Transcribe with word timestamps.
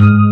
Mm-hmm. 0.00 0.27